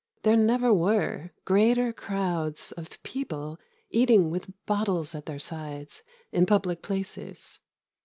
There 0.23 0.35
never 0.35 0.73
were 0.73 1.29
greater 1.45 1.93
crowds 1.93 2.71
of 2.71 2.97
people 3.03 3.59
eating 3.91 4.31
with 4.31 4.51
bottles 4.65 5.13
at 5.13 5.27
their 5.27 5.37
sides 5.37 6.01
in 6.31 6.47
public 6.47 6.81
places. 6.81 7.59